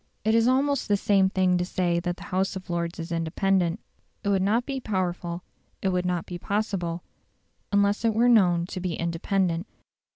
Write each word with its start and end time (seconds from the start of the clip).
It 0.25 0.33
is 0.33 0.47
almost 0.47 0.87
the 0.87 0.97
same 0.97 1.29
thing 1.29 1.59
to 1.59 1.63
say 1.63 1.99
that 1.99 2.17
the 2.17 2.23
House 2.33 2.55
of 2.55 2.71
Lords 2.71 2.97
is 2.97 3.11
independent. 3.11 3.79
It 4.23 4.29
would 4.29 4.41
not 4.41 4.65
be 4.65 4.79
powerful, 4.79 5.43
it 5.79 5.89
would 5.89 6.07
not 6.07 6.25
be 6.25 6.39
possible, 6.39 7.03
unless 7.71 8.03
it 8.03 8.15
were 8.15 8.27
known 8.27 8.65
to 8.65 8.79
be 8.79 8.95
independent. 8.95 9.67